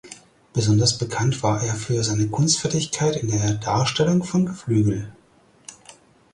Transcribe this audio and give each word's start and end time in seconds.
Besonders 0.53 0.97
bekannt 0.97 1.43
war 1.43 1.61
er 1.61 1.75
für 1.75 2.03
seine 2.03 2.27
Kunstfertigkeit 2.27 3.15
in 3.17 3.29
der 3.29 3.53
Darstellung 3.53 4.23
von 4.23 4.47
Geflügel. 4.47 5.13